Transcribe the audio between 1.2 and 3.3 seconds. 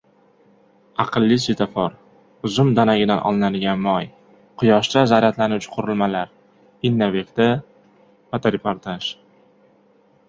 svetofor», uzum danagidan